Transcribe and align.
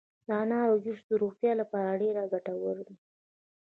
د 0.27 0.29
انارو 0.43 0.75
جوس 0.85 0.99
د 1.07 1.11
روغتیا 1.21 1.51
لپاره 1.61 1.99
ډیر 2.01 2.15
ګټور 2.33 2.77
دي. 2.87 2.95